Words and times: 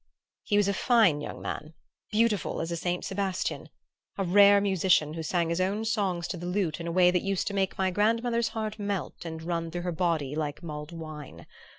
"He 0.45 0.57
was 0.57 0.67
a 0.67 0.73
fine 0.73 1.21
young 1.21 1.43
man, 1.43 1.75
beautiful 2.11 2.59
as 2.59 2.71
a 2.71 2.75
Saint 2.75 3.05
Sebastian, 3.05 3.69
a 4.17 4.23
rare 4.23 4.59
musician, 4.59 5.13
who 5.13 5.21
sang 5.21 5.49
his 5.49 5.61
own 5.61 5.85
songs 5.85 6.27
to 6.29 6.37
the 6.37 6.47
lute 6.47 6.79
in 6.79 6.87
a 6.87 6.91
way 6.91 7.11
that 7.11 7.21
used 7.21 7.45
to 7.49 7.53
make 7.53 7.77
my 7.77 7.91
grandmother's 7.91 8.47
heart 8.57 8.79
melt 8.79 9.25
and 9.25 9.43
run 9.43 9.69
through 9.69 9.83
her 9.83 9.91
body 9.91 10.33
like 10.33 10.63
mulled 10.63 10.91
wine. 10.91 11.45